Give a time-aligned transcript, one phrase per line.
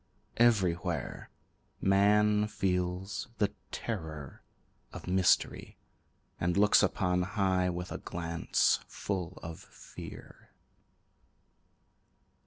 [0.37, 1.29] Everywhere,
[1.79, 4.41] Man feels the terror
[4.91, 5.77] of mystery,
[6.39, 10.49] And looks upon high with a glance full of fear.